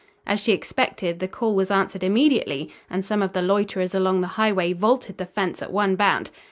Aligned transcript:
As 0.25 0.39
she 0.39 0.51
expected, 0.51 1.19
the 1.19 1.27
call 1.27 1.55
was 1.55 1.69
answered 1.69 2.03
immediately, 2.03 2.71
and 2.89 3.05
some 3.05 3.21
of 3.21 3.33
the 3.33 3.41
loiterers 3.43 3.93
along 3.93 4.21
the 4.21 4.25
highway 4.33 4.73
vaulted 4.73 5.19
the 5.19 5.27
fence 5.27 5.61
at 5.61 5.71
one 5.71 5.95
bound. 5.95 6.31